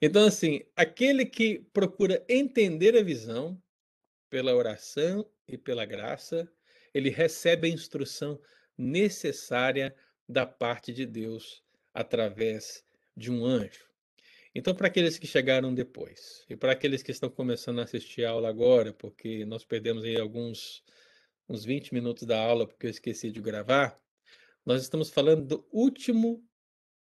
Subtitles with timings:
[0.00, 3.60] Então, assim, aquele que procura entender a visão
[4.30, 6.50] pela oração e pela graça,
[6.94, 8.40] ele recebe a instrução
[8.78, 9.94] necessária
[10.28, 12.84] da parte de Deus através
[13.16, 13.90] de um anjo.
[14.54, 18.30] Então, para aqueles que chegaram depois e para aqueles que estão começando a assistir a
[18.30, 20.82] aula agora, porque nós perdemos aí alguns
[21.48, 24.00] uns 20 minutos da aula porque eu esqueci de gravar,
[24.64, 26.44] nós estamos falando do último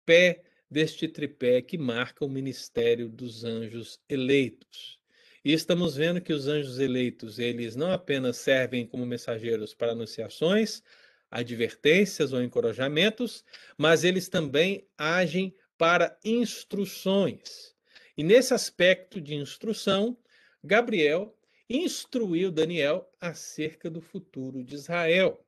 [0.06, 0.42] pé
[0.72, 4.98] deste tripé que marca o ministério dos anjos eleitos.
[5.44, 10.82] E estamos vendo que os anjos eleitos, eles não apenas servem como mensageiros para anunciações,
[11.30, 13.44] advertências ou encorajamentos,
[13.76, 17.74] mas eles também agem para instruções.
[18.16, 20.16] E nesse aspecto de instrução,
[20.64, 21.36] Gabriel
[21.68, 25.44] instruiu Daniel acerca do futuro de Israel.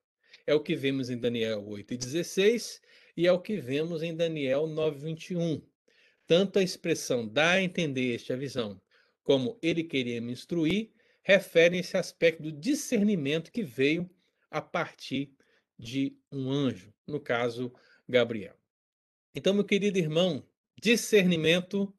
[0.47, 2.85] É o que vemos em Daniel 8,16 e
[3.17, 5.63] é o que vemos em Daniel 9,21.
[6.27, 8.81] Tanto a expressão dá a entender esta visão,
[9.23, 10.91] como ele queria me instruir,
[11.23, 14.09] referem esse aspecto do discernimento que veio
[14.51, 15.35] a partir
[15.79, 17.73] de um anjo, no caso,
[18.09, 18.57] Gabriel.
[19.35, 20.47] Então, meu querido irmão,
[20.81, 21.93] discernimento,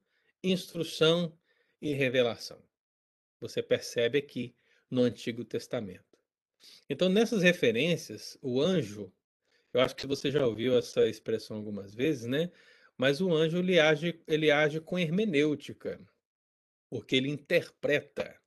[0.44, 1.38] instrução
[1.82, 2.62] e revelação.
[3.40, 4.56] Você percebe aqui
[4.90, 6.06] no Antigo Testamento.
[6.90, 9.12] Então, nessas referências, o anjo,
[9.76, 12.50] eu acho que você já ouviu essa expressão algumas vezes, né?
[12.98, 16.00] Mas o anjo ele age, ele age com hermenêutica,
[16.90, 18.40] porque ele interpreta,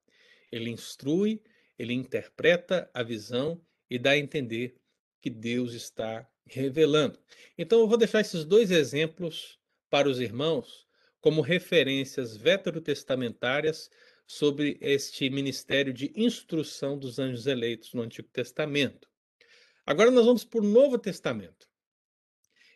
[0.50, 1.42] ele instrui,
[1.78, 4.76] ele interpreta a visão e dá a entender
[5.20, 7.18] que Deus está revelando.
[7.58, 10.88] Então, eu vou deixar esses dois exemplos para os irmãos
[11.20, 13.90] como referências veterotestamentárias
[14.26, 19.07] sobre este ministério de instrução dos anjos eleitos no Antigo Testamento.
[19.88, 21.66] Agora nós vamos para o Novo Testamento.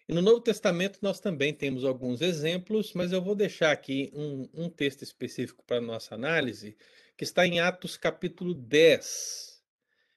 [0.09, 4.49] E no Novo Testamento nós também temos alguns exemplos, mas eu vou deixar aqui um,
[4.55, 6.75] um texto específico para a nossa análise,
[7.15, 9.63] que está em Atos capítulo 10.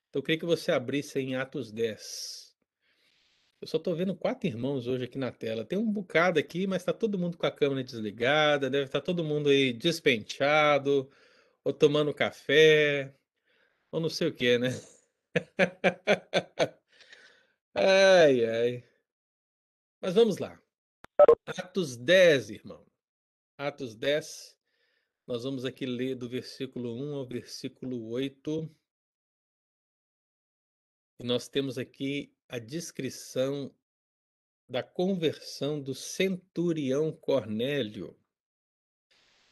[0.07, 2.55] Então eu queria que você abrisse em Atos 10.
[3.59, 5.65] Eu só estou vendo quatro irmãos hoje aqui na tela.
[5.65, 8.69] Tem um bocado aqui, mas está todo mundo com a câmera desligada.
[8.69, 11.11] Deve estar tá todo mundo aí despenteado,
[11.61, 13.13] ou tomando café,
[13.91, 14.69] ou não sei o que, né?
[17.75, 18.83] ai, ai.
[20.01, 20.59] Mas vamos lá.
[21.45, 22.85] Atos 10, irmão.
[23.57, 24.57] Atos 10.
[25.27, 28.69] Nós vamos aqui ler do versículo 1 ao versículo 8.
[31.19, 33.73] E nós temos aqui a descrição
[34.67, 38.17] da conversão do centurião Cornélio.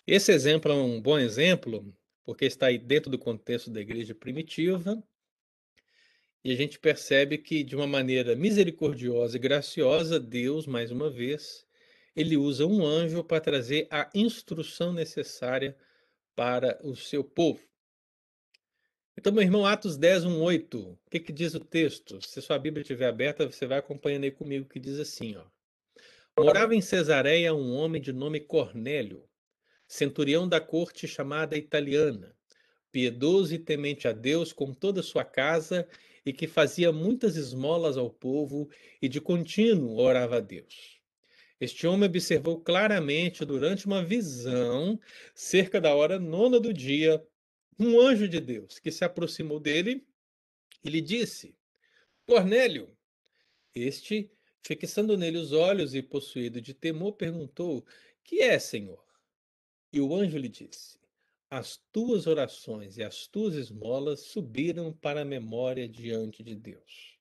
[0.06, 5.02] Esse exemplo é um bom exemplo, porque está aí dentro do contexto da igreja primitiva,
[6.44, 11.66] e a gente percebe que, de uma maneira misericordiosa e graciosa, Deus, mais uma vez,
[12.16, 15.76] ele usa um anjo para trazer a instrução necessária
[16.36, 17.62] para o seu povo.
[19.16, 20.80] Então, meu irmão, Atos 10, 1, 8.
[20.80, 22.20] O que, que diz o texto?
[22.22, 25.46] Se sua Bíblia estiver aberta, você vai acompanhando aí comigo, que diz assim, ó.
[26.38, 29.24] Morava em Cesareia um homem de nome Cornélio,
[29.88, 32.36] centurião da corte chamada italiana,
[32.92, 35.88] piedoso e temente a Deus com toda a sua casa
[36.26, 38.70] e que fazia muitas esmolas ao povo
[39.02, 41.02] e de contínuo orava a Deus.
[41.60, 45.00] Este homem observou claramente durante uma visão,
[45.34, 47.26] cerca da hora nona do dia,
[47.80, 50.06] um anjo de Deus que se aproximou dele
[50.84, 51.56] e lhe disse:
[52.26, 52.96] Cornélio.
[53.76, 54.30] Este,
[54.62, 57.86] fixando nele os olhos e possuído de temor, perguntou:
[58.24, 59.04] Que é, Senhor?
[59.92, 60.98] E o anjo lhe disse:
[61.56, 67.20] As tuas orações e as tuas esmolas subiram para a memória diante de Deus.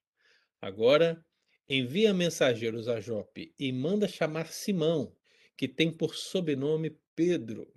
[0.59, 1.23] Agora,
[1.69, 5.15] envia mensageiros a Jope e manda chamar Simão,
[5.55, 7.71] que tem por sobrenome Pedro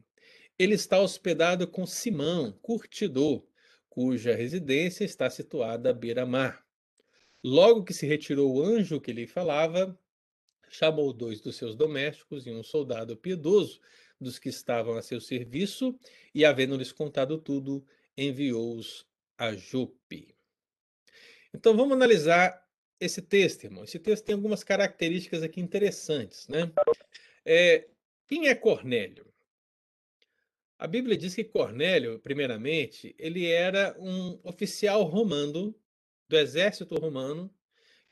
[0.58, 3.46] ele está hospedado com Simão, curtidor,
[3.90, 6.64] cuja residência está situada à beira-mar.
[7.44, 9.98] Logo que se retirou o anjo que lhe falava,
[10.70, 13.78] chamou dois dos seus domésticos e um soldado piedoso
[14.20, 15.98] dos que estavam a seu serviço,
[16.34, 17.86] e, havendo-lhes contado tudo,
[18.16, 20.34] enviou-os a Jope.
[21.54, 22.66] Então vamos analisar
[23.00, 23.84] esse texto, irmão.
[23.84, 26.72] Esse texto tem algumas características aqui interessantes, né?
[27.44, 27.88] É,
[28.26, 29.26] quem é Cornélio?
[30.78, 35.74] A Bíblia diz que Cornélio, primeiramente, ele era um oficial romano
[36.28, 37.50] do exército romano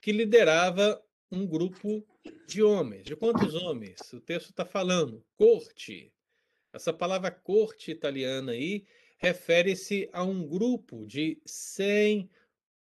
[0.00, 1.02] que liderava
[1.34, 2.06] um grupo
[2.46, 3.04] de homens.
[3.04, 4.00] De quantos homens?
[4.12, 6.12] O texto está falando corte.
[6.72, 8.86] Essa palavra corte italiana aí
[9.18, 12.30] refere-se a um grupo de 100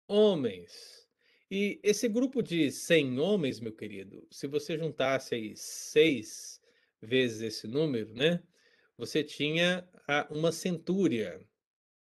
[0.08, 1.08] homens.
[1.50, 6.60] E esse grupo de 100 homens, meu querido, se você juntasse aí seis
[7.02, 8.42] vezes esse número, né,
[8.98, 11.40] você tinha a uma centúria.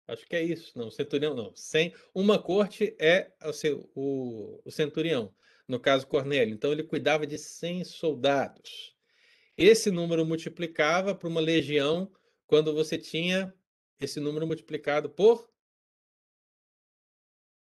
[0.07, 4.71] Acho que é isso, não, centurião não, 100 uma corte é o seu o o
[4.71, 5.33] centurião,
[5.71, 8.95] no caso Cornélio, então ele cuidava de 100 soldados.
[9.57, 12.11] Esse número multiplicava para uma legião
[12.45, 13.55] quando você tinha
[14.01, 15.49] esse número multiplicado por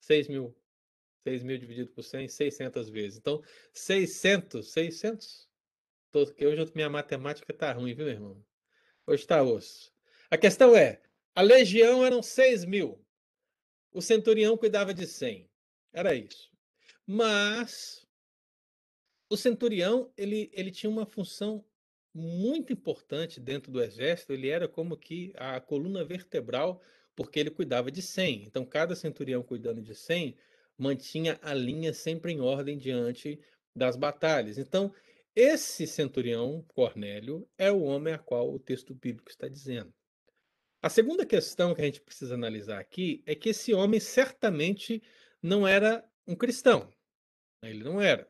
[0.01, 0.55] 6.000.
[1.27, 3.17] 6.000 dividido por 100, 600 vezes.
[3.19, 3.43] Então,
[3.73, 5.49] 600, 600?
[6.09, 8.41] Tô, hoje minha matemática tá ruim, viu, irmão?
[9.05, 9.91] Hoje tá osso.
[10.31, 11.01] A questão é,
[11.35, 13.05] a legião eram 6 mil.
[13.91, 15.49] O centurião cuidava de 100.
[15.91, 16.48] Era isso.
[17.11, 18.05] Mas
[19.27, 21.65] o centurião, ele, ele tinha uma função
[22.13, 26.79] muito importante dentro do exército, ele era como que a coluna vertebral,
[27.15, 28.43] porque ele cuidava de 100.
[28.43, 30.37] Então, cada centurião cuidando de 100
[30.77, 33.41] mantinha a linha sempre em ordem diante
[33.75, 34.59] das batalhas.
[34.59, 34.93] Então,
[35.35, 39.91] esse centurião, Cornélio, é o homem a qual o texto bíblico está dizendo.
[40.79, 45.01] A segunda questão que a gente precisa analisar aqui é que esse homem certamente
[45.41, 46.87] não era um cristão.
[47.61, 48.29] Ele não era.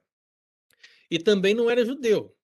[1.09, 2.35] E também não era judeu.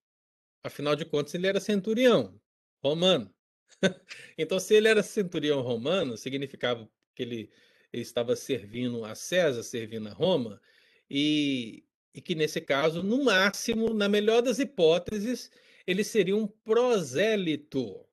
[0.64, 2.40] Afinal de contas, ele era centurião
[2.84, 3.34] romano.
[4.38, 7.52] então, se ele era centurião romano, significava que ele,
[7.94, 10.62] ele estava servindo a César, servindo a Roma,
[11.10, 15.52] e, e que nesse caso, no máximo, na melhor das hipóteses,
[15.86, 18.06] ele seria um prosélito.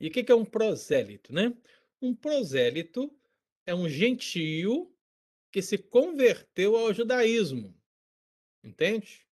[0.00, 1.52] E o que é um prosélito, né?
[2.00, 3.12] Um prosélito
[3.66, 4.92] é um gentio
[5.50, 7.74] que se converteu ao judaísmo.
[8.62, 9.26] Entende?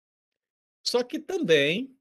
[0.82, 1.96] Só que também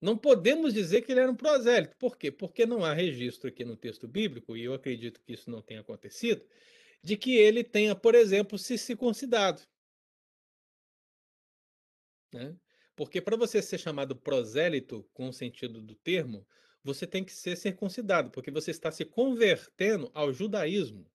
[0.00, 1.96] não podemos dizer que ele era um prosélito.
[1.96, 2.30] Por quê?
[2.30, 5.80] Porque não há registro aqui no texto bíblico, e eu acredito que isso não tenha
[5.80, 6.46] acontecido,
[7.02, 9.62] de que ele tenha, por exemplo, se circuncidado.
[12.32, 12.56] Né?
[12.96, 16.46] Porque para você ser chamado prosélito, com o sentido do termo,
[16.82, 21.10] você tem que ser circuncidado, porque você está se convertendo ao judaísmo.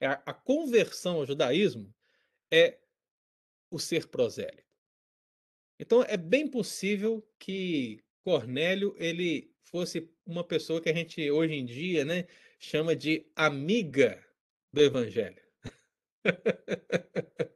[0.00, 1.92] A, a conversão ao judaísmo
[2.50, 2.78] é
[3.70, 4.64] o ser prosélito.
[5.78, 11.64] Então é bem possível que Cornélio ele fosse uma pessoa que a gente hoje em
[11.64, 12.26] dia, né,
[12.58, 14.24] chama de amiga
[14.72, 15.42] do evangelho.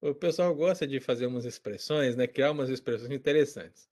[0.00, 3.88] o pessoal gosta de fazer umas expressões, né, criar umas expressões interessantes.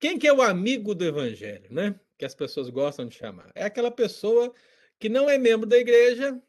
[0.00, 1.98] Quem que é o amigo do evangelho, né?
[2.18, 3.50] Que as pessoas gostam de chamar.
[3.54, 4.52] É aquela pessoa
[4.98, 6.40] que não é membro da igreja,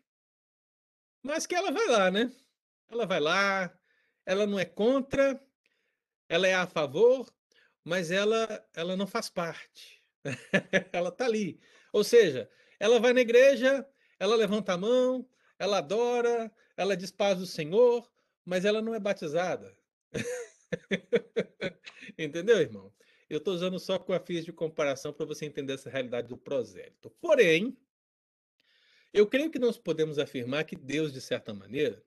[1.26, 2.32] mas que ela vai lá, né?
[2.88, 3.76] Ela vai lá,
[4.28, 5.42] ela não é contra,
[6.30, 7.34] ela é a favor,
[7.84, 10.04] mas ela, ela não faz parte.
[10.94, 11.60] ela está ali.
[11.92, 12.48] Ou seja,
[12.80, 13.84] ela vai na igreja,
[14.20, 15.28] ela levanta a mão,
[15.58, 18.08] ela adora, ela diz paz do Senhor,
[18.46, 19.76] mas ela não é batizada.
[22.20, 22.94] Entendeu, irmão?
[23.28, 26.38] Eu estou usando só com a fiz de comparação para você entender essa realidade do
[26.38, 27.10] prosélito.
[27.20, 27.76] Porém,
[29.16, 32.04] eu creio que nós podemos afirmar que Deus, de certa maneira,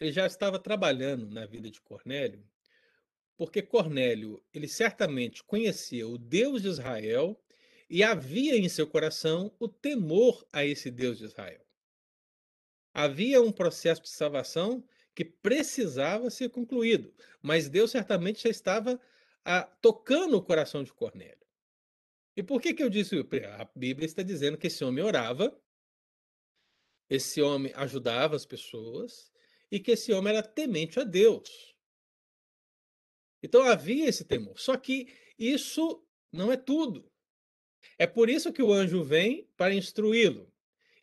[0.00, 2.42] ele já estava trabalhando na vida de Cornélio
[3.36, 7.38] porque Cornélio, ele certamente conhecia o Deus de Israel
[7.88, 11.64] e havia em seu coração o temor a esse Deus de Israel.
[12.92, 14.82] Havia um processo de salvação
[15.14, 19.00] que precisava ser concluído, mas Deus certamente já estava
[19.44, 21.46] a, ah, tocando o coração de Cornélio.
[22.34, 23.16] E por que, que eu disse?
[23.58, 25.56] A Bíblia está dizendo que esse homem orava,
[27.08, 29.30] esse homem ajudava as pessoas
[29.70, 31.74] e que esse homem era temente a Deus.
[33.42, 34.58] Então havia esse temor.
[34.58, 35.08] Só que
[35.38, 37.10] isso não é tudo.
[37.98, 40.52] É por isso que o anjo vem para instruí-lo.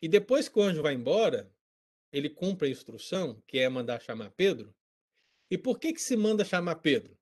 [0.01, 1.51] E depois que o anjo vai embora,
[2.11, 4.75] ele cumpre a instrução, que é mandar chamar Pedro.
[5.49, 7.17] E por que que se manda chamar Pedro?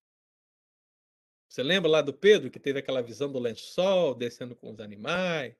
[1.47, 5.55] Você lembra lá do Pedro que teve aquela visão do lençol descendo com os animais?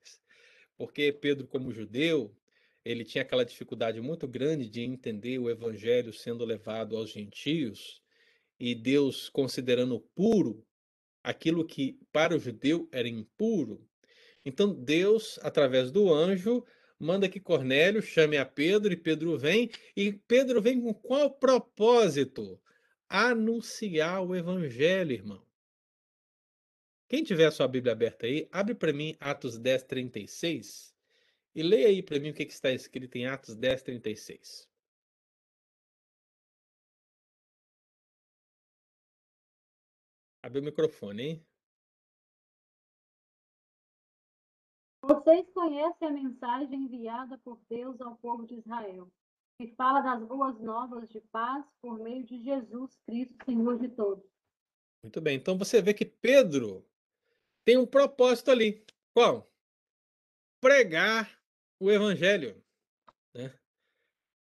[0.76, 2.34] Porque Pedro, como judeu,
[2.84, 8.02] ele tinha aquela dificuldade muito grande de entender o evangelho sendo levado aos gentios
[8.58, 10.66] e Deus considerando puro
[11.22, 13.88] aquilo que para o judeu era impuro.
[14.44, 16.64] Então Deus, através do anjo,
[16.98, 22.60] manda que Cornélio chame a Pedro e Pedro vem, e Pedro vem com qual propósito?
[23.08, 25.46] Anunciar o evangelho, irmão.
[27.08, 30.91] Quem tiver a sua Bíblia aberta aí, abre para mim Atos 10, 36
[31.54, 34.68] e leia aí para mim o que, que está escrito em Atos 10, 36.
[40.42, 41.46] Abre o microfone, hein?
[45.04, 49.10] Vocês conhecem a mensagem enviada por Deus ao povo de Israel,
[49.60, 54.24] que fala das boas novas de paz por meio de Jesus Cristo, Senhor de todos.
[55.04, 55.36] Muito bem.
[55.36, 56.86] Então você vê que Pedro
[57.64, 58.84] tem um propósito ali.
[59.12, 59.52] Qual?
[60.60, 61.41] Pregar
[61.82, 62.62] o evangelho.
[63.34, 63.52] Né?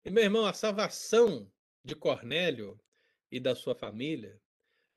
[0.06, 1.52] E meu irmão, a salvação
[1.84, 2.80] de Cornélio
[3.32, 4.40] e da sua família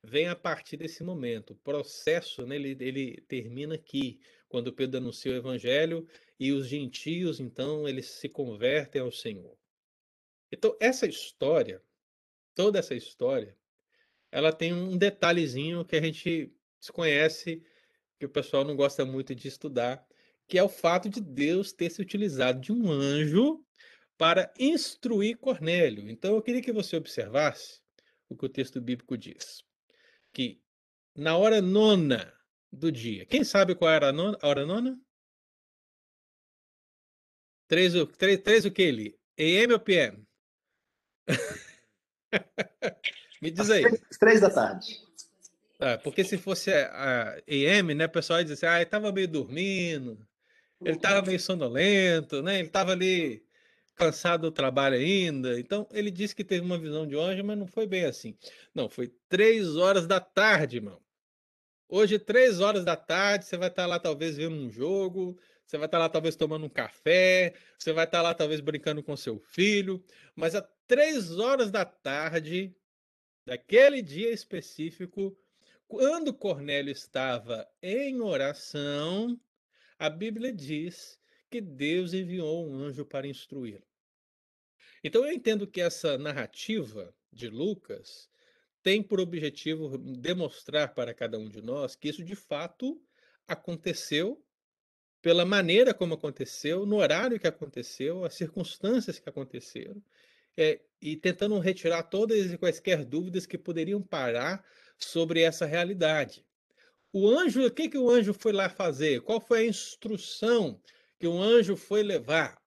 [0.03, 1.53] vem a partir desse momento.
[1.53, 6.07] O processo, né, ele, ele termina aqui, quando Pedro anuncia o evangelho
[6.39, 9.57] e os gentios, então, eles se convertem ao Senhor.
[10.51, 11.81] Então, essa história,
[12.53, 13.57] toda essa história,
[14.31, 17.63] ela tem um detalhezinho que a gente desconhece,
[18.19, 20.07] que o pessoal não gosta muito de estudar,
[20.47, 23.63] que é o fato de Deus ter se utilizado de um anjo
[24.17, 26.09] para instruir Cornélio.
[26.09, 27.81] Então eu queria que você observasse
[28.29, 29.63] o que o texto bíblico diz.
[30.33, 30.61] Que
[31.15, 32.33] na hora nona
[32.71, 34.99] do dia, quem sabe qual era a, nona, a hora nona?
[37.67, 39.19] Três, três, três o que ele?
[39.37, 40.25] AM ou PM?
[43.41, 43.81] Me diz aí.
[43.81, 45.03] Três, três da tarde.
[45.79, 49.27] Ah, porque se fosse a, AM, né, o pessoal ia dizer assim, ah, estava meio
[49.27, 50.25] dormindo,
[50.81, 52.59] ele estava meio sonolento, né?
[52.59, 53.45] Ele estava ali
[53.95, 55.59] cansado do trabalho ainda.
[55.59, 58.37] Então, ele disse que teve uma visão de anjo, mas não foi bem assim.
[58.73, 61.01] Não, foi três horas da tarde, irmão.
[61.87, 65.85] Hoje, três horas da tarde, você vai estar lá talvez vendo um jogo, você vai
[65.85, 70.03] estar lá talvez tomando um café, você vai estar lá talvez brincando com seu filho,
[70.35, 72.75] mas às três horas da tarde,
[73.45, 75.37] daquele dia específico,
[75.87, 79.39] quando Cornélio estava em oração,
[79.97, 83.83] a Bíblia diz que Deus enviou um anjo para instruí-lo.
[85.03, 88.29] Então eu entendo que essa narrativa de Lucas
[88.81, 93.01] tem por objetivo demonstrar para cada um de nós que isso de fato
[93.47, 94.43] aconteceu
[95.21, 99.99] pela maneira como aconteceu, no horário que aconteceu, as circunstâncias que aconteceram,
[100.55, 104.63] é, e tentando retirar todas e quaisquer dúvidas que poderiam parar
[104.99, 106.44] sobre essa realidade.
[107.17, 109.21] O anjo, o que, que o anjo foi lá fazer?
[109.21, 110.81] Qual foi a instrução
[111.17, 112.61] que o anjo foi levar?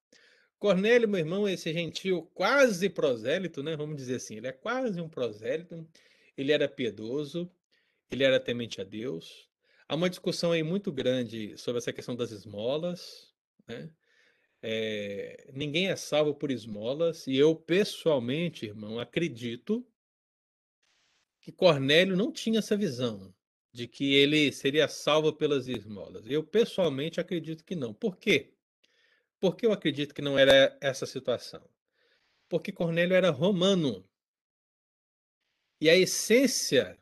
[0.59, 3.77] Cornélio, meu irmão, esse gentil quase prosélito, né?
[3.77, 5.87] Vamos dizer assim, ele é quase um prosélito.
[6.35, 7.53] Ele era piedoso,
[8.11, 9.51] ele era temente a Deus.
[9.87, 13.35] Há uma discussão aí muito grande sobre essa questão das esmolas,
[13.67, 13.91] né?
[14.63, 19.87] É, ninguém é salvo por esmolas, e eu pessoalmente, irmão, acredito
[21.39, 23.35] que Cornélio não tinha essa visão
[23.73, 26.27] de que ele seria salvo pelas esmolas.
[26.27, 27.93] Eu pessoalmente acredito que não.
[27.93, 28.55] Por quê?
[29.41, 31.69] Porque eu acredito que não era essa situação.
[32.49, 34.09] Porque Cornélio era romano.
[35.81, 36.99] E a essência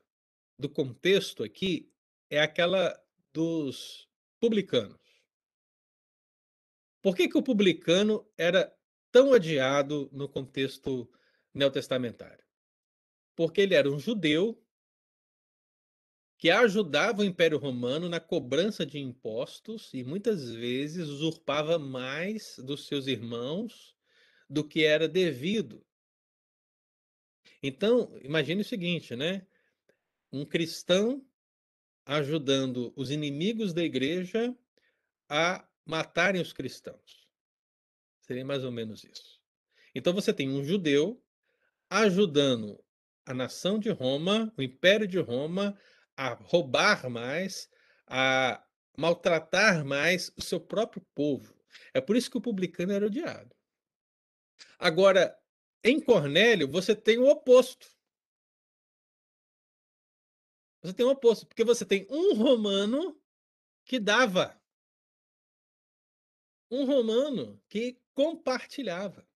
[0.58, 1.90] do contexto aqui
[2.28, 2.98] é aquela
[3.32, 4.08] dos
[4.40, 5.00] publicanos.
[7.00, 8.74] Por que, que o publicano era
[9.12, 11.08] tão odiado no contexto
[11.54, 12.44] neotestamentário?
[13.34, 14.60] Porque ele era um judeu
[16.38, 22.86] que ajudava o Império Romano na cobrança de impostos e muitas vezes usurpava mais dos
[22.86, 23.96] seus irmãos
[24.48, 25.84] do que era devido.
[27.62, 29.46] Então, imagine o seguinte, né?
[30.30, 31.26] Um cristão
[32.04, 34.54] ajudando os inimigos da igreja
[35.28, 37.26] a matarem os cristãos.
[38.20, 39.40] Seria mais ou menos isso.
[39.94, 41.22] Então você tem um judeu
[41.88, 42.82] ajudando
[43.24, 45.76] a nação de Roma, o Império de Roma,
[46.16, 47.68] a roubar mais,
[48.06, 48.64] a
[48.96, 51.54] maltratar mais o seu próprio povo.
[51.92, 53.54] É por isso que o publicano era odiado.
[54.78, 55.38] Agora,
[55.84, 57.86] em Cornélio, você tem o oposto.
[60.82, 63.20] Você tem o oposto, porque você tem um romano
[63.84, 64.60] que dava.
[66.70, 69.28] Um romano que compartilhava.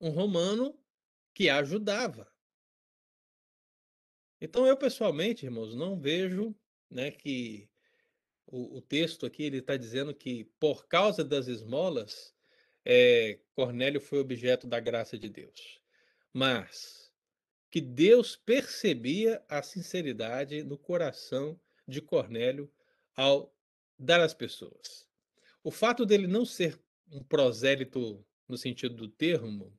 [0.00, 0.78] Um romano
[1.34, 2.32] que ajudava.
[4.40, 6.54] Então eu pessoalmente, irmãos, não vejo,
[6.90, 7.68] né, que
[8.46, 12.34] o, o texto aqui ele está dizendo que por causa das esmolas,
[12.84, 15.80] é, Cornélio foi objeto da graça de Deus,
[16.32, 17.12] mas
[17.70, 22.70] que Deus percebia a sinceridade no coração de Cornélio
[23.14, 23.54] ao
[23.98, 25.06] dar às pessoas.
[25.62, 26.80] O fato dele não ser
[27.10, 29.76] um prosélito no sentido do termo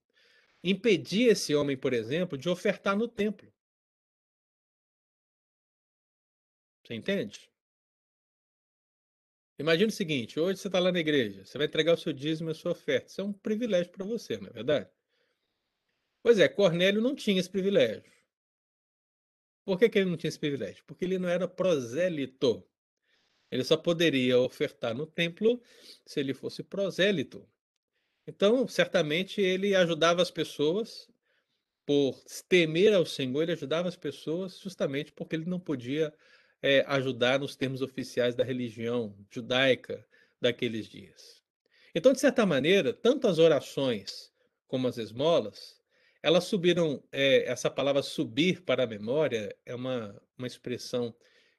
[0.63, 3.51] impedia esse homem, por exemplo, de ofertar no templo.
[6.89, 7.51] Você entende?
[9.60, 12.50] Imagina o seguinte: hoje você está lá na igreja, você vai entregar o seu dízimo
[12.50, 13.12] e a sua oferta.
[13.12, 14.89] Isso é um privilégio para você, não é verdade?
[16.24, 18.12] Pois é, Cornélio não tinha esse privilégio.
[19.63, 20.84] Por que, que ele não tinha esse privilégio?
[20.88, 22.67] Porque ele não era prosélito.
[23.51, 25.62] Ele só poderia ofertar no templo
[26.05, 27.48] se ele fosse prosélito.
[28.25, 31.08] Então, certamente, ele ajudava as pessoas
[31.86, 36.13] por temer ao Senhor, ele ajudava as pessoas justamente porque ele não podia
[36.62, 40.06] é, ajudar nos termos oficiais da religião judaica
[40.42, 41.42] daqueles dias.
[41.94, 44.32] Então, de certa maneira, tanto as orações
[44.68, 45.80] como as esmolas,
[46.22, 51.16] elas subiram, é, essa palavra subir para a memória é uma, uma expressão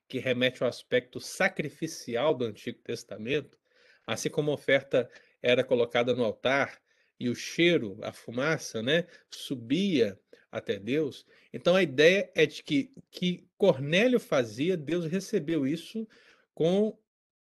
[0.09, 3.59] que remete ao aspecto sacrificial do Antigo Testamento,
[4.07, 5.09] assim como a oferta
[5.42, 6.80] era colocada no altar
[7.19, 10.19] e o cheiro, a fumaça, né, subia
[10.50, 11.25] até Deus.
[11.52, 16.07] Então a ideia é de que que Cornélio fazia, Deus recebeu isso
[16.54, 16.99] com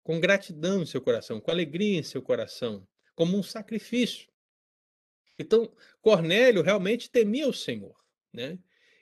[0.03, 4.29] com gratidão em seu coração, com alegria em seu coração, como um sacrifício.
[5.37, 7.95] Então, Cornélio realmente temia o Senhor,
[8.31, 8.59] né?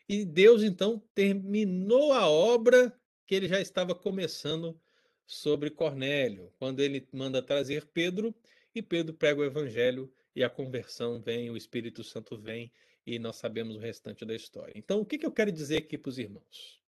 [0.08, 2.98] E Deus então terminou a obra
[3.28, 4.80] que ele já estava começando
[5.26, 8.34] sobre Cornélio, quando ele manda trazer Pedro
[8.74, 12.72] e Pedro prega o evangelho e a conversão vem, o Espírito Santo vem
[13.06, 14.74] e nós sabemos o restante da história.
[14.76, 16.82] Então, o que, que eu quero dizer aqui para os irmãos?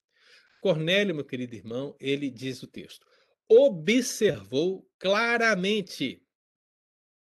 [0.62, 3.06] Cornélio, meu querido irmão, ele diz o texto,
[3.48, 6.26] observou claramente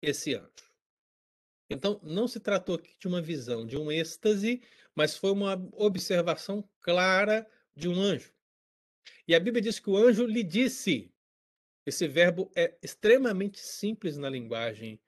[0.02, 0.50] esse anjo.
[1.68, 4.60] Então, não se tratou aqui de uma visão, de um êxtase,
[4.94, 8.32] mas foi uma observação clara de um anjo.
[9.26, 11.12] E a Bíblia diz que o anjo lhe disse.
[11.86, 15.00] Esse verbo é extremamente simples na linguagem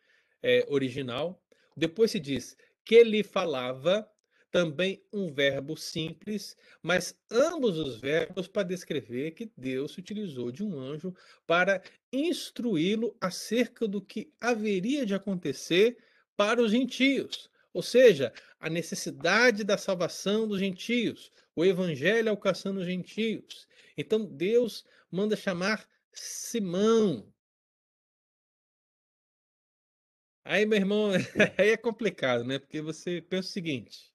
[0.43, 1.43] é, original.
[1.77, 4.09] Depois se diz que lhe falava,
[4.51, 10.79] também um verbo simples, mas ambos os verbos para descrever que Deus utilizou de um
[10.79, 11.15] anjo
[11.47, 15.97] para instruí-lo acerca do que haveria de acontecer
[16.37, 22.87] para os gentios, ou seja, a necessidade da salvação dos gentios, o evangelho alcançando os
[22.87, 23.67] gentios.
[23.97, 27.33] Então Deus manda chamar Simão,
[30.45, 31.11] Aí, meu irmão,
[31.59, 32.59] aí é complicado, né?
[32.59, 34.13] Porque você pensa o seguinte: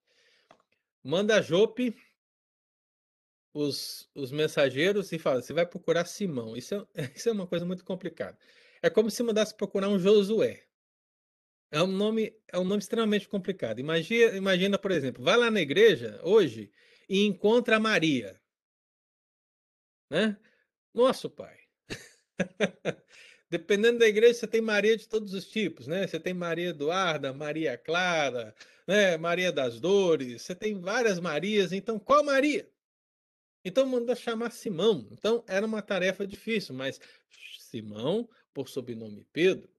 [1.03, 1.95] manda a Jope
[3.57, 6.55] os, os mensageiros e fala, você vai procurar Simão.
[6.55, 8.37] Isso é, isso é uma coisa muito complicada.
[8.81, 10.63] É como se mandasse procurar um Josué.
[11.71, 13.79] É um nome, é um nome extremamente complicado.
[13.79, 16.71] Imagina, imagina, por exemplo, vai lá na igreja hoje
[17.09, 18.39] e encontra a Maria.
[20.09, 20.37] Né?
[20.93, 21.57] Nosso pai.
[23.49, 26.05] Dependendo da igreja, você tem Maria de todos os tipos, né?
[26.05, 28.53] Você tem Maria Eduarda, Maria Clara,
[28.85, 29.17] né?
[29.17, 32.69] Maria das Dores, você tem várias Marias, então qual Maria?
[33.63, 35.07] Então manda chamar Simão.
[35.11, 36.99] Então era uma tarefa difícil, mas
[37.57, 39.69] Simão, por sobrenome Pedro,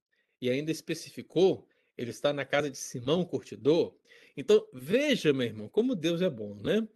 [0.40, 3.94] e ainda especificou, ele está na casa de Simão Curtidor.
[4.36, 6.86] Então veja, meu irmão, como Deus é bom, né?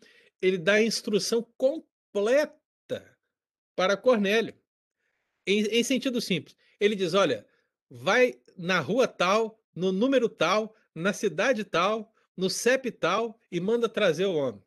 [0.41, 3.19] Ele dá a instrução completa
[3.75, 4.62] para Cornélio.
[5.47, 6.57] Em, em sentido simples.
[6.79, 7.47] Ele diz: olha,
[7.91, 13.89] vai na rua tal, no número tal, na cidade tal, no CEP tal e manda
[13.89, 14.63] trazer o homem.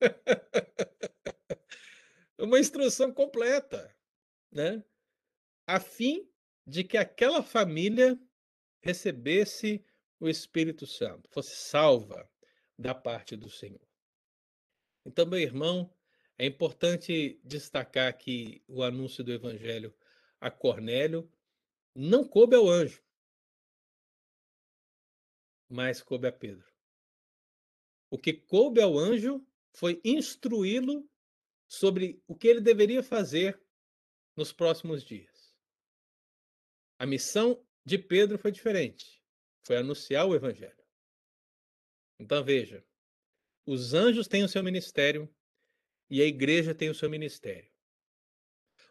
[2.38, 3.94] Uma instrução completa,
[4.52, 4.84] né?
[5.66, 6.28] A fim
[6.66, 8.18] de que aquela família
[8.82, 9.84] recebesse
[10.20, 12.28] o Espírito Santo, fosse salva
[12.78, 13.86] da parte do Senhor.
[15.04, 15.92] Então, meu irmão,
[16.38, 19.94] é importante destacar que o anúncio do evangelho
[20.40, 21.30] a Cornélio
[21.94, 23.02] não coube ao anjo,
[25.68, 26.70] mas coube a Pedro.
[28.10, 31.08] O que coube ao anjo foi instruí-lo
[31.66, 33.60] sobre o que ele deveria fazer
[34.36, 35.56] nos próximos dias.
[36.98, 39.22] A missão de Pedro foi diferente.
[39.66, 40.84] Foi anunciar o evangelho.
[42.18, 42.84] Então veja,
[43.66, 45.28] os anjos têm o seu ministério,
[46.08, 47.70] e a igreja tem o seu ministério.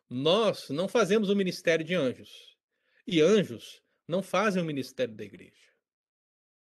[0.10, 2.58] Nós não fazemos o ministério de anjos.
[3.08, 5.72] E anjos não fazem o ministério da igreja.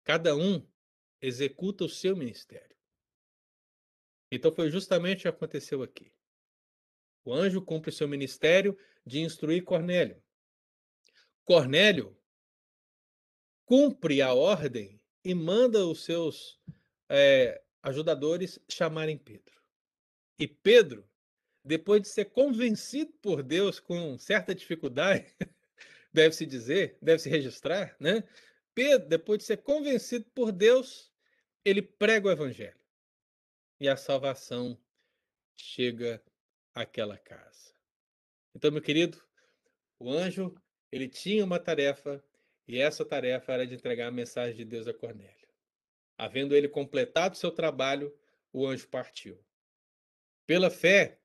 [0.04, 0.66] Cada um
[1.20, 2.76] executa o seu ministério.
[4.30, 6.12] Então foi justamente o que aconteceu aqui.
[7.24, 10.22] O anjo cumpre seu ministério de instruir Cornélio.
[11.44, 12.16] Cornélio
[13.64, 16.60] cumpre a ordem e manda os seus
[17.08, 19.55] é, ajudadores chamarem Pedro.
[20.38, 21.08] E Pedro,
[21.64, 25.34] depois de ser convencido por Deus com certa dificuldade,
[26.12, 28.22] deve-se dizer, deve-se registrar, né?
[28.74, 31.10] Pedro, depois de ser convencido por Deus,
[31.64, 32.78] ele prega o evangelho.
[33.80, 34.78] E a salvação
[35.56, 36.22] chega
[36.74, 37.74] àquela casa.
[38.54, 39.22] Então, meu querido,
[39.98, 40.54] o anjo,
[40.92, 42.22] ele tinha uma tarefa,
[42.68, 45.48] e essa tarefa era de entregar a mensagem de Deus a Cornélio.
[46.18, 48.14] Havendo ele completado seu trabalho,
[48.52, 49.42] o anjo partiu.
[50.46, 51.18] Pela fé,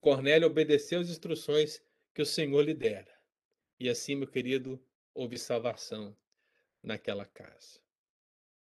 [0.00, 1.82] Cornélio obedeceu as instruções
[2.14, 3.12] que o Senhor lhe dera.
[3.78, 4.80] E assim, meu querido,
[5.12, 6.16] houve salvação
[6.82, 7.80] naquela casa.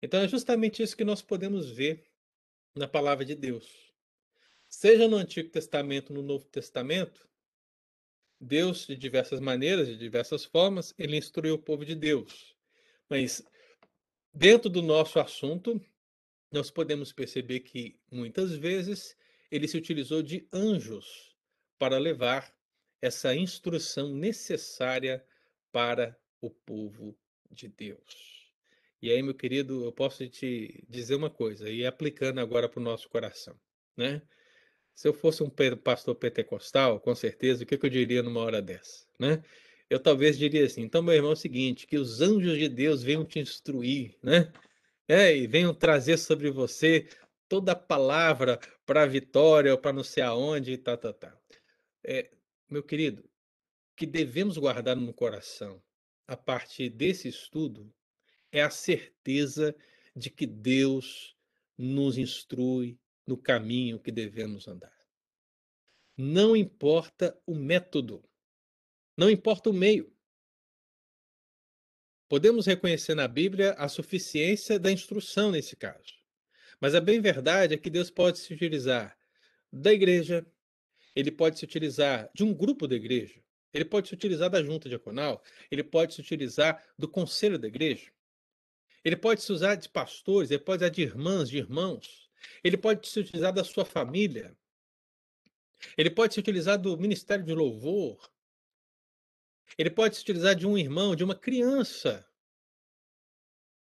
[0.02, 2.06] Então é justamente isso que nós podemos ver
[2.76, 3.94] na palavra de Deus.
[4.70, 7.28] Seja no Antigo Testamento, no Novo Testamento,
[8.40, 12.56] Deus, de diversas maneiras, de diversas formas, ele instruiu o povo de Deus.
[13.10, 13.44] Mas
[14.34, 15.82] dentro do nosso assunto,
[16.52, 19.18] nós podemos perceber que muitas vezes
[19.52, 21.36] ele se utilizou de anjos
[21.78, 22.54] para levar
[23.02, 25.24] essa instrução necessária
[25.72, 27.18] para o povo
[27.52, 28.38] de Deus.
[29.02, 32.84] E aí, meu querido, eu posso te dizer uma coisa, e aplicando agora para o
[32.84, 33.56] nosso coração,
[33.96, 34.22] né?
[34.96, 39.06] Se eu fosse um pastor pentecostal, com certeza, o que eu diria numa hora dessa,
[39.20, 39.44] né?
[39.90, 43.04] Eu talvez diria assim, então, meu irmão, é o seguinte, que os anjos de Deus
[43.04, 44.52] venham te instruir, né?
[45.08, 47.08] É, e venham trazer sobre você
[47.48, 51.38] toda a palavra para vitória, ou para não sei aonde, e tá, tá, tá.
[52.04, 52.32] É,
[52.70, 53.30] meu querido,
[53.98, 55.84] que devemos guardar no coração,
[56.26, 57.94] a partir desse estudo,
[58.50, 59.76] é a certeza
[60.16, 61.36] de que Deus
[61.78, 64.96] nos instrui no caminho que devemos andar.
[66.16, 68.24] Não importa o método,
[69.18, 70.16] não importa o meio.
[72.30, 76.17] Podemos reconhecer na Bíblia a suficiência da instrução nesse caso.
[76.80, 79.18] Mas a bem verdade é que Deus pode se utilizar
[79.72, 80.46] da igreja,
[81.16, 84.88] ele pode se utilizar de um grupo da igreja, ele pode se utilizar da junta
[84.88, 88.12] diaconal, ele pode se utilizar do conselho da igreja,
[89.04, 92.30] ele pode se usar de pastores, ele pode usar de irmãs, de irmãos,
[92.64, 94.56] ele pode se utilizar da sua família,
[95.98, 98.32] ele pode se utilizar do ministério de louvor,
[99.78, 102.26] ele pode se utilizar de um irmão, de uma criança.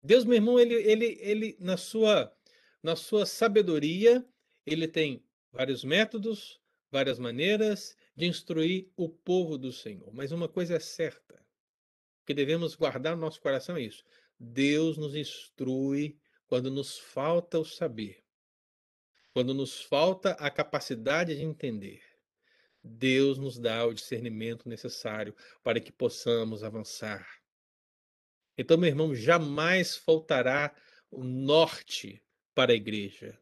[0.04, 2.34] Deus, meu irmão, ele, ele, ele na sua
[2.82, 4.26] na sua sabedoria,
[4.65, 6.60] ele tem vários métodos,
[6.92, 10.13] várias maneiras de instruir o povo do Senhor.
[10.13, 11.44] Mas uma coisa é certa,
[12.26, 14.04] que devemos guardar no nosso coração é isso.
[14.39, 18.24] Deus nos instrui quando nos falta o saber,
[19.34, 22.02] quando nos falta a capacidade de entender.
[22.82, 27.28] Deus nos dá o discernimento necessário para que possamos avançar.
[28.58, 30.74] Então, meu irmão, jamais faltará
[31.12, 32.22] o norte
[32.60, 33.39] para a igreja,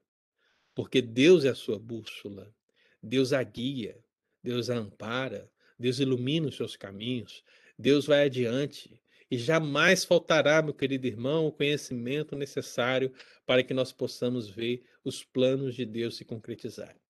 [0.76, 2.54] porque Deus é a sua bússola,
[3.02, 3.98] Deus a guia,
[4.44, 7.44] Deus a ampara, Deus ilumina os seus caminhos,
[7.80, 9.02] Deus vai adiante.
[9.32, 13.12] E jamais faltará, meu querido irmão, o conhecimento necessário
[13.44, 17.02] para que nós possamos ver os planos de Deus se concretizarem.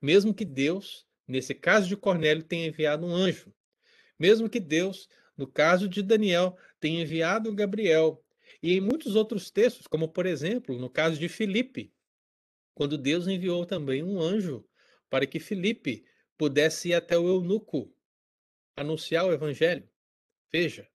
[0.00, 3.52] Mesmo que Deus, nesse caso de Cornélio, tenha enviado um anjo,
[4.18, 8.24] mesmo que Deus, no caso de Daniel, tenha enviado Gabriel,
[8.62, 11.92] e em muitos outros textos, como por exemplo, no caso de Filipe,
[12.74, 14.66] quando Deus enviou também um anjo
[15.08, 16.04] para que Filipe
[16.38, 17.94] pudesse ir até o eunuco
[18.76, 19.88] anunciar o evangelho.
[20.52, 20.88] Veja,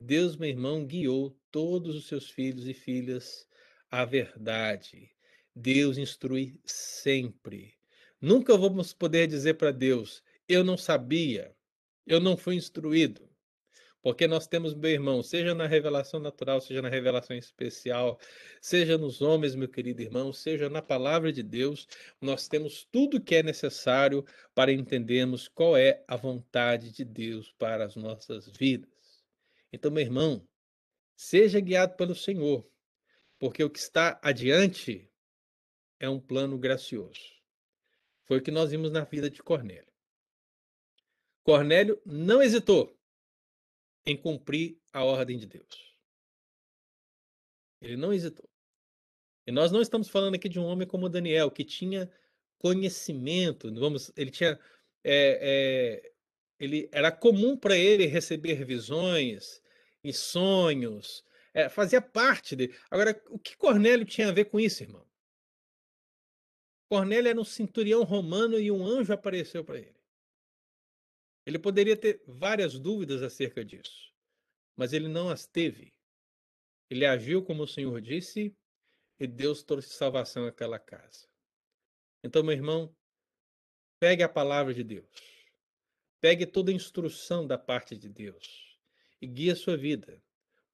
[0.00, 3.48] Deus, meu irmão, guiou todos os seus filhos e filhas
[3.90, 5.10] à verdade.
[5.54, 7.74] Deus instrui sempre.
[8.20, 11.54] Nunca vamos poder dizer para Deus: eu não sabia,
[12.06, 13.28] eu não fui instruído.
[14.06, 18.20] Porque nós temos, meu irmão, seja na revelação natural, seja na revelação especial,
[18.60, 21.88] seja nos homens, meu querido irmão, seja na palavra de Deus,
[22.20, 27.84] nós temos tudo que é necessário para entendermos qual é a vontade de Deus para
[27.84, 29.24] as nossas vidas.
[29.72, 30.46] Então, meu irmão,
[31.16, 32.64] seja guiado pelo Senhor,
[33.40, 35.10] porque o que está adiante
[35.98, 37.42] é um plano gracioso.
[38.24, 39.92] Foi o que nós vimos na vida de Cornélio.
[41.42, 42.95] Cornélio não hesitou
[44.06, 45.94] em cumprir a ordem de Deus.
[47.80, 48.48] Ele não hesitou.
[49.46, 52.10] E nós não estamos falando aqui de um homem como Daniel, que tinha
[52.58, 54.58] conhecimento, vamos, ele tinha,
[55.04, 56.12] é, é,
[56.58, 59.62] ele era comum para ele receber visões
[60.02, 62.74] e sonhos, é, fazia parte dele.
[62.90, 65.06] Agora, o que Cornélio tinha a ver com isso, irmão?
[66.88, 69.95] Cornélio era um centurião romano e um anjo apareceu para ele.
[71.46, 74.12] Ele poderia ter várias dúvidas acerca disso,
[74.74, 75.94] mas ele não as teve.
[76.90, 78.52] Ele agiu como o Senhor disse
[79.18, 81.28] e Deus trouxe salvação àquela casa.
[82.22, 82.94] Então, meu irmão,
[84.00, 85.08] pegue a palavra de Deus,
[86.20, 88.76] pegue toda a instrução da parte de Deus
[89.22, 90.20] e guie a sua vida,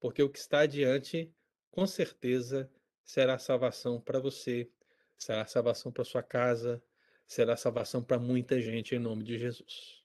[0.01, 1.31] porque o que está adiante,
[1.71, 2.71] com certeza,
[3.05, 4.71] será salvação para você,
[5.19, 6.83] será salvação para sua casa,
[7.27, 10.02] será salvação para muita gente em nome de Jesus.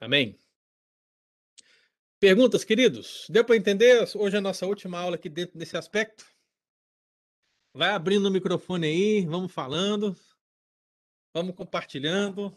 [0.00, 0.38] Amém?
[2.18, 3.26] Perguntas, queridos?
[3.28, 4.02] Deu para entender?
[4.16, 6.24] Hoje é a nossa última aula aqui dentro desse aspecto.
[7.74, 10.16] Vai abrindo o microfone aí, vamos falando,
[11.34, 12.56] vamos compartilhando.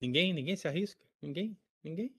[0.00, 1.04] Ninguém, ninguém se arrisca?
[1.20, 1.56] Ninguém?
[1.82, 2.14] Ninguém?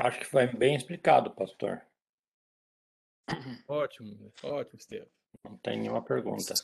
[0.00, 1.87] Acho que foi bem explicado, pastor.
[3.66, 5.06] Ótimo, ótimo, Estevam.
[5.44, 6.54] Não tem nenhuma pergunta.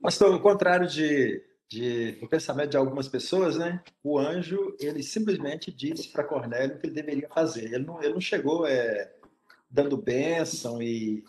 [0.00, 3.82] Pastor, ao contrário de, de, do pensamento de algumas pessoas, né?
[4.02, 7.66] O anjo, ele simplesmente disse para Cornélio o que ele deveria fazer.
[7.66, 9.12] Ele não, ele não chegou é,
[9.70, 11.24] dando bênção e,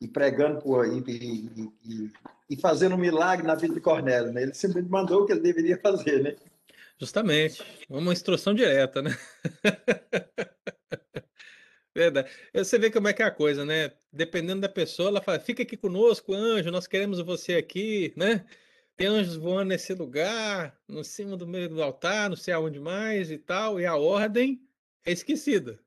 [0.00, 2.12] e pregando por, e, e, e,
[2.50, 4.42] e, fazendo um milagre na vida de Cornélio, né?
[4.42, 6.36] Ele simplesmente mandou o que ele deveria fazer, né?
[6.98, 9.16] Justamente, uma instrução direta, né?
[11.94, 12.30] Verdade.
[12.52, 13.92] Você vê como é que é a coisa, né?
[14.12, 18.44] Dependendo da pessoa, ela fala: fica aqui conosco, anjo, nós queremos você aqui, né?
[18.96, 23.30] Tem anjos voando nesse lugar, no cima do meio do altar, não sei aonde mais
[23.30, 24.68] e tal, e a ordem
[25.04, 25.80] é esquecida.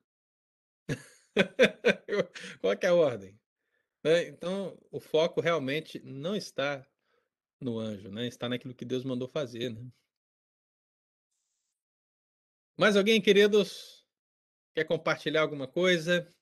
[2.60, 3.38] Qual é a ordem?
[4.04, 4.28] Né?
[4.28, 6.86] Então, o foco realmente não está
[7.60, 8.26] no anjo, né?
[8.28, 9.90] Está naquilo que Deus mandou fazer, né?
[12.78, 13.97] Mais alguém, queridos?
[14.78, 16.32] Quer compartilhar alguma coisa?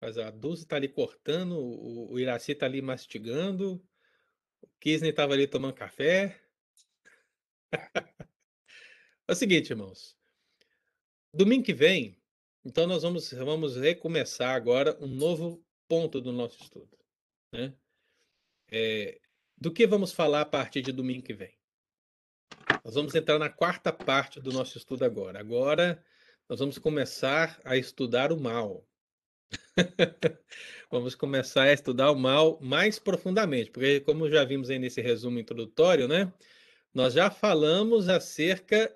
[0.00, 3.80] Mas a Dulce está ali cortando, o, o Iraci está ali mastigando,
[4.60, 6.42] o Kisney estava ali tomando café.
[9.28, 10.18] é o seguinte, irmãos.
[11.32, 12.20] Domingo que vem,
[12.64, 16.98] então nós vamos, vamos recomeçar agora um novo ponto do nosso estudo.
[17.52, 17.72] Né?
[18.70, 19.20] É,
[19.56, 21.52] do que vamos falar a partir de domingo que vem?
[22.84, 25.40] Nós vamos entrar na quarta parte do nosso estudo agora.
[25.40, 26.02] Agora
[26.48, 28.86] nós vamos começar a estudar o mal.
[30.90, 35.38] vamos começar a estudar o mal mais profundamente, porque como já vimos aí nesse resumo
[35.38, 36.32] introdutório, né?
[36.92, 38.94] Nós já falamos acerca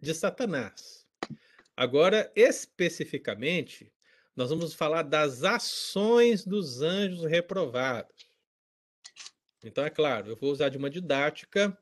[0.00, 1.06] de Satanás.
[1.76, 3.92] Agora, especificamente,
[4.36, 8.33] nós vamos falar das ações dos anjos reprovados.
[9.68, 11.76] Então, é claro, eu vou usar de uma didática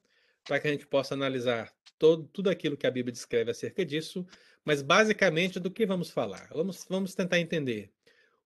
[0.45, 4.27] para que a gente possa analisar todo, tudo aquilo que a Bíblia descreve acerca disso,
[4.65, 6.49] mas basicamente do que vamos falar?
[6.53, 7.93] Vamos, vamos tentar entender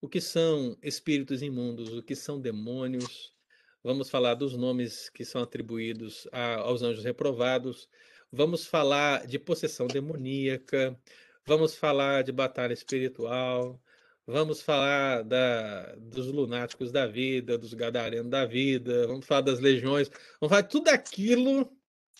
[0.01, 3.35] o que são espíritos imundos, o que são demônios,
[3.83, 7.88] vamos falar dos nomes que são atribuídos a, aos anjos reprovados,
[8.31, 10.99] vamos falar de possessão demoníaca,
[11.46, 13.81] vamos falar de batalha espiritual,
[14.27, 20.11] Vamos falar da, dos lunáticos da vida, dos gadarenos da vida, vamos falar das legiões,
[20.41, 21.71] vamos falar tudo aquilo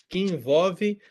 [0.07, 1.01] que envolve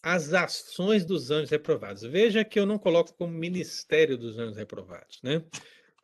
[0.00, 2.02] as ações dos anjos reprovados.
[2.02, 5.44] Veja que eu não coloco como ministério dos anjos reprovados, né?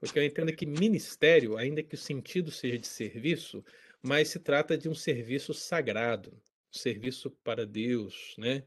[0.01, 3.65] Porque eu entendo que ministério, ainda que o sentido seja de serviço,
[4.03, 8.65] mas se trata de um serviço sagrado, um serviço para Deus, né?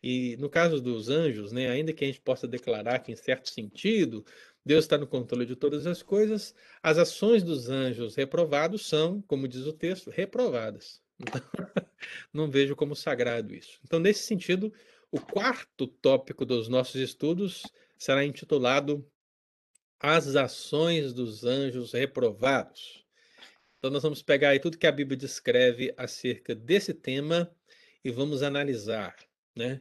[0.00, 3.50] E no caso dos anjos, né, ainda que a gente possa declarar que, em certo
[3.50, 4.24] sentido,
[4.68, 6.54] Deus está no controle de todas as coisas.
[6.82, 11.00] As ações dos anjos reprovados são, como diz o texto, reprovadas.
[11.18, 11.40] Então,
[12.34, 13.80] não vejo como sagrado isso.
[13.82, 14.70] Então, nesse sentido,
[15.10, 17.62] o quarto tópico dos nossos estudos
[17.96, 19.10] será intitulado
[19.98, 23.06] As ações dos anjos reprovados.
[23.78, 27.50] Então, nós vamos pegar aí tudo que a Bíblia descreve acerca desse tema
[28.04, 29.16] e vamos analisar,
[29.56, 29.80] né?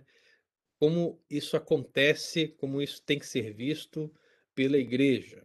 [0.80, 4.10] Como isso acontece, como isso tem que ser visto,
[4.58, 5.44] pela igreja.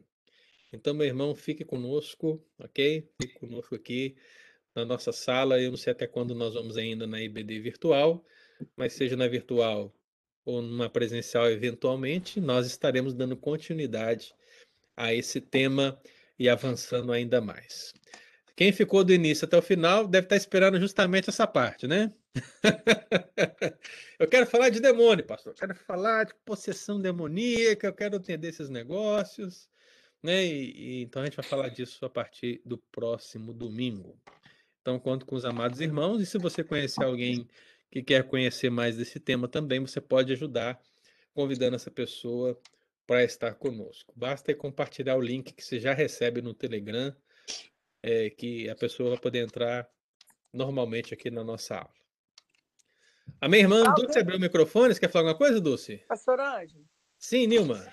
[0.72, 3.06] Então, meu irmão, fique conosco, ok?
[3.20, 4.16] Fique conosco aqui
[4.74, 5.60] na nossa sala.
[5.60, 8.24] Eu não sei até quando nós vamos ainda na IBD virtual,
[8.74, 9.94] mas seja na virtual
[10.46, 14.34] ou numa presencial eventualmente, nós estaremos dando continuidade
[14.96, 16.00] a esse tema
[16.38, 17.92] e avançando ainda mais.
[18.56, 22.10] Quem ficou do início até o final deve estar esperando justamente essa parte, né?
[24.18, 25.52] eu quero falar de demônio, pastor.
[25.52, 29.68] Eu quero falar de possessão demoníaca, eu quero entender esses negócios,
[30.22, 30.44] né?
[30.44, 34.18] E, e, então a gente vai falar disso a partir do próximo domingo.
[34.80, 37.46] Então conto com os amados irmãos e se você conhecer alguém
[37.90, 40.80] que quer conhecer mais desse tema também, você pode ajudar
[41.34, 42.58] convidando essa pessoa
[43.06, 44.12] para estar conosco.
[44.16, 47.14] Basta compartilhar o link que você já recebe no Telegram,
[48.02, 49.88] é, que a pessoa vai poder entrar
[50.52, 52.01] normalmente aqui na nossa aula.
[53.40, 54.04] A minha irmã Alguém...
[54.04, 54.94] Dulce abriu o microfone.
[54.94, 55.98] Você quer falar alguma coisa, Dulce?
[56.08, 56.84] Pastor Ângelo.
[57.18, 57.86] Sim, Nilma.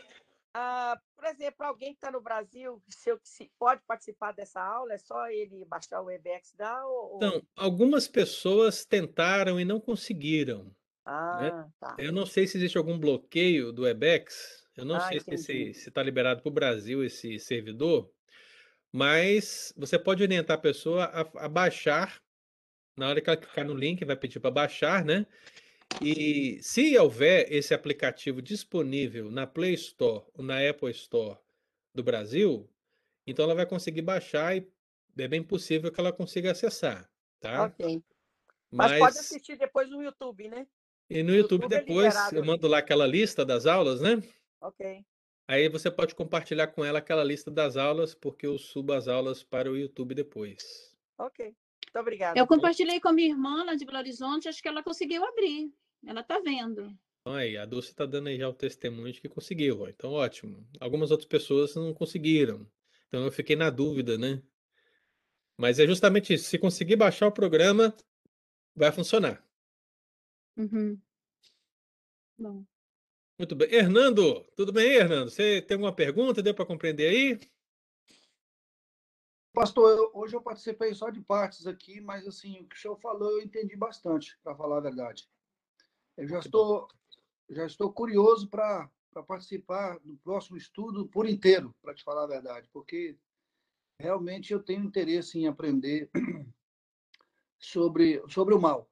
[0.54, 4.98] Ah, por exemplo, alguém que está no Brasil, se, se, pode participar dessa aula, é
[4.98, 7.18] só ele baixar o Webex da ou...
[7.18, 10.64] Então, algumas pessoas tentaram e não conseguiram.
[10.66, 10.72] Né?
[11.06, 11.70] Ah, né?
[11.80, 11.96] tá.
[12.00, 14.68] Eu não sei se existe algum bloqueio do Webex.
[14.76, 15.74] Eu não ah, sei entendi.
[15.74, 18.10] se está liberado para o Brasil esse servidor,
[18.92, 22.22] mas você pode orientar a pessoa a, a baixar
[23.00, 25.26] na hora que ela clicar no link, vai pedir para baixar, né?
[26.02, 31.38] E se houver esse aplicativo disponível na Play Store ou na Apple Store
[31.94, 32.70] do Brasil,
[33.26, 34.68] então ela vai conseguir baixar e
[35.18, 37.10] é bem possível que ela consiga acessar,
[37.40, 37.66] tá?
[37.66, 38.04] Ok.
[38.72, 40.68] Mas, pode assistir depois no YouTube, né?
[41.10, 44.22] E no YouTube, YouTube é depois liberado, eu mando lá aquela lista das aulas, né?
[44.62, 45.04] Ok.
[45.48, 49.42] Aí você pode compartilhar com ela aquela lista das aulas, porque eu subo as aulas
[49.44, 50.96] para o YouTube depois.
[51.18, 51.56] Ok.
[51.90, 52.40] Muito obrigada.
[52.40, 55.74] Eu compartilhei com a minha irmã lá de Belo Horizonte, acho que ela conseguiu abrir.
[56.06, 56.96] Ela tá vendo.
[57.22, 59.82] Então aí, a Dulce está dando aí já o testemunho de que conseguiu.
[59.82, 59.90] ó.
[59.90, 60.68] Então, ótimo.
[60.80, 62.66] Algumas outras pessoas não conseguiram.
[63.08, 64.42] Então eu fiquei na dúvida, né?
[65.58, 66.46] Mas é justamente isso.
[66.46, 67.94] Se conseguir baixar o programa,
[68.76, 69.44] vai funcionar.
[70.56, 71.00] Uhum.
[72.38, 72.64] Bom.
[73.38, 73.74] Muito bem.
[73.74, 75.30] Hernando, tudo bem, Hernando?
[75.30, 76.44] Você tem alguma pergunta?
[76.44, 77.40] Deu para compreender aí?
[79.60, 82.96] Pastor, eu- hoje eu participei só de partes aqui, mas assim, o que o senhor
[82.96, 85.30] falou eu entendi bastante, para falar a verdade.
[86.16, 86.88] Eu já estou,
[87.50, 88.90] já estou curioso para
[89.28, 93.18] participar do próximo estudo por inteiro, para te falar a verdade, porque
[94.00, 96.10] realmente eu tenho interesse em aprender
[97.60, 98.90] sobre, sobre o mal,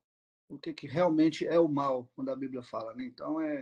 [0.50, 2.94] o que, que realmente é o mal, quando a Bíblia fala.
[2.94, 3.06] Né?
[3.06, 3.62] Então, é,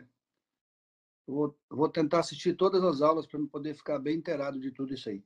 [1.28, 4.72] eu vou, eu vou tentar assistir todas as aulas para poder ficar bem inteirado de
[4.72, 5.24] tudo isso aí.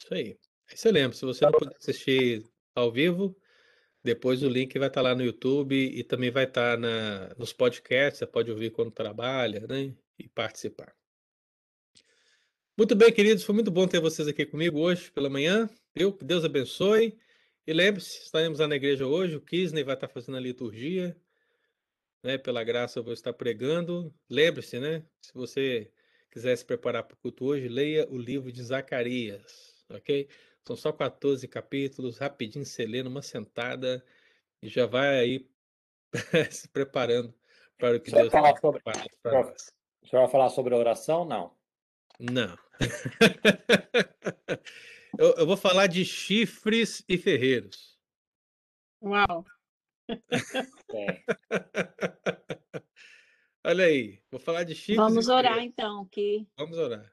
[0.00, 0.36] Isso aí.
[0.74, 3.36] Você lembra, se você não puder assistir ao vivo,
[4.02, 8.18] depois o link vai estar lá no YouTube e também vai estar na, nos podcasts,
[8.18, 9.94] você pode ouvir quando trabalha, né?
[10.18, 10.94] E participar.
[12.76, 16.12] Muito bem, queridos, foi muito bom ter vocês aqui comigo hoje pela manhã, viu?
[16.12, 17.16] Que Deus abençoe.
[17.66, 21.16] E lembre-se, estaremos lá na igreja hoje, o Kisney vai estar fazendo a liturgia,
[22.24, 22.38] né?
[22.38, 24.12] Pela graça eu vou estar pregando.
[24.28, 25.04] Lembre-se, né?
[25.20, 25.92] Se você
[26.30, 30.28] quiser se preparar para o culto hoje, leia o livro de Zacarias, ok?
[30.66, 34.04] São só 14 capítulos, rapidinho você lê numa sentada
[34.62, 35.48] e já vai aí
[36.52, 37.34] se preparando
[37.76, 39.72] para o que Você vai Deus falar sobre- para nós.
[40.02, 41.24] O senhor vai falar sobre a oração?
[41.24, 41.52] Não.
[42.20, 42.56] Não.
[45.18, 47.98] eu, eu vou falar de chifres e ferreiros.
[49.02, 49.44] Uau.
[50.08, 50.16] É.
[53.64, 57.12] Olha aí, vou falar de chifres Vamos orar então, que Vamos orar.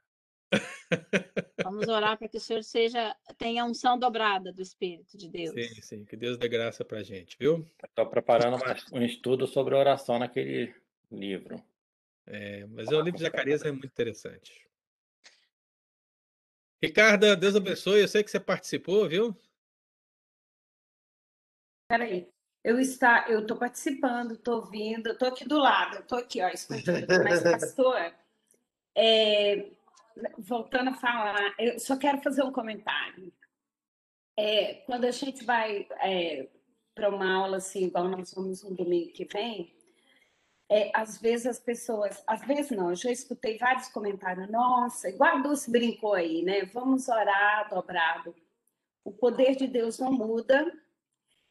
[1.63, 5.53] vamos orar para que o Senhor seja tenha a unção dobrada do Espírito de Deus.
[5.53, 7.65] Sim, sim, que Deus dê graça pra gente, viu?
[7.83, 10.73] Estou preparando uma- um estudo sobre oração naquele
[11.12, 11.63] livro.
[12.25, 14.67] É, mas o livro de Zacarias é muito interessante.
[16.81, 18.01] Ricarda, Deus abençoe.
[18.01, 19.35] Eu sei que você participou, viu?
[21.89, 22.29] Peraí,
[22.63, 27.05] eu está, eu estou participando, estou ouvindo, estou aqui do lado, estou aqui, ó, escondida.
[27.23, 28.13] Mas, pastor,
[28.95, 29.71] é,
[30.38, 33.32] voltando a falar, eu só quero fazer um comentário.
[34.38, 35.88] É, quando a gente vai
[36.95, 39.75] para uma aula assim, igual nós vamos no domingo que vem,
[40.69, 45.38] é, às vezes as pessoas, às vezes não, eu já escutei vários comentários, nossa, igual
[45.38, 46.65] a Dulce brincou aí, né?
[46.65, 48.36] Vamos orar dobrado.
[49.03, 50.71] O poder de Deus não muda,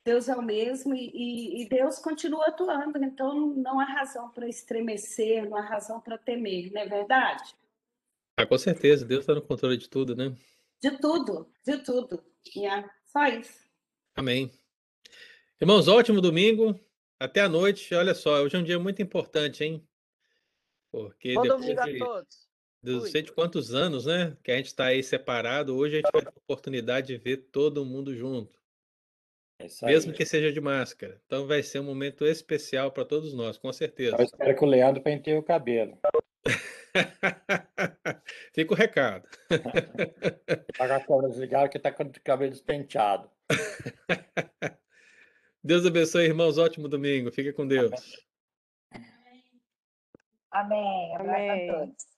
[0.04, 5.48] Deus é o mesmo e- e Deus continua atuando, então não há razão para estremecer,
[5.48, 7.54] não há razão para temer, não é verdade?
[8.38, 9.04] Ah, com certeza.
[9.04, 10.32] Deus está no controle de tudo, né?
[10.80, 12.24] De tudo, de tudo.
[12.54, 13.68] Yeah, só isso.
[14.14, 14.52] Amém.
[15.60, 16.78] Irmãos, ótimo domingo.
[17.18, 17.92] Até a noite.
[17.96, 19.84] Olha só, hoje é um dia muito importante, hein?
[20.92, 22.48] Porque Bom depois domingo a de, todos.
[22.80, 24.36] de não sei de quantos anos, né?
[24.44, 27.38] Que a gente está aí separado, hoje a gente vai ter a oportunidade de ver
[27.50, 28.56] todo mundo junto.
[29.58, 29.92] É isso aí.
[29.92, 31.20] Mesmo que seja de máscara.
[31.26, 34.14] Então vai ser um momento especial para todos nós, com certeza.
[34.16, 35.98] Eu espero que o Leandro penteie o cabelo.
[38.54, 39.28] Fica o recado.
[40.76, 43.30] Tá com a câmera desligada que tá com o cabelo despenteado.
[45.62, 46.58] Deus abençoe, irmãos.
[46.58, 47.30] Ótimo domingo.
[47.30, 47.92] Fica com Deus.
[50.50, 51.14] Amém.
[51.16, 51.70] Amém.
[51.70, 52.17] a todos.